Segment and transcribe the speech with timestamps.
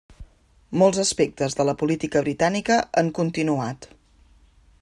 [0.81, 3.91] Molts aspectes de la política britànica han continuat.